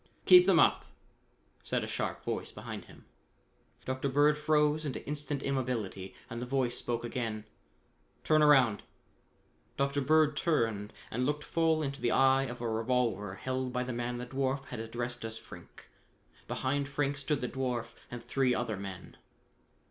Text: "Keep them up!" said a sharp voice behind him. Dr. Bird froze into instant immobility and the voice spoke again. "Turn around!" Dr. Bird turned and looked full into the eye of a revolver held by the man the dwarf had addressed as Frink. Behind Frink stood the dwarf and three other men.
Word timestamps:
"Keep 0.25 0.47
them 0.47 0.59
up!" 0.59 0.85
said 1.63 1.83
a 1.83 1.87
sharp 1.87 2.23
voice 2.25 2.51
behind 2.51 2.85
him. 2.85 3.05
Dr. 3.85 4.09
Bird 4.09 4.35
froze 4.35 4.83
into 4.83 5.05
instant 5.05 5.43
immobility 5.43 6.15
and 6.27 6.41
the 6.41 6.45
voice 6.47 6.75
spoke 6.75 7.03
again. 7.05 7.43
"Turn 8.23 8.41
around!" 8.41 8.81
Dr. 9.77 10.01
Bird 10.01 10.35
turned 10.35 10.91
and 11.11 11.27
looked 11.27 11.43
full 11.43 11.83
into 11.83 12.01
the 12.01 12.09
eye 12.09 12.45
of 12.45 12.61
a 12.61 12.67
revolver 12.67 13.35
held 13.35 13.71
by 13.71 13.83
the 13.83 13.93
man 13.93 14.17
the 14.17 14.25
dwarf 14.25 14.65
had 14.69 14.79
addressed 14.79 15.23
as 15.23 15.37
Frink. 15.37 15.91
Behind 16.47 16.87
Frink 16.87 17.15
stood 17.15 17.41
the 17.41 17.47
dwarf 17.47 17.93
and 18.09 18.23
three 18.23 18.55
other 18.55 18.77
men. 18.77 19.17